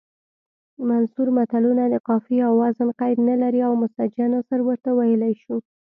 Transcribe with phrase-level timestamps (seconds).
[0.89, 5.55] منثور متلونه د قافیې او وزن قید نلري او مسجع نثر ورته ویلی شو